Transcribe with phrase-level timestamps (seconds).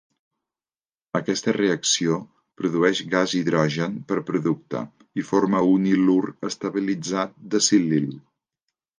[1.17, 2.15] Aquesta reacció
[2.61, 4.81] produeix gas H per producte,
[5.23, 6.17] i forma un ilur
[6.49, 8.09] estabilitzat de silil.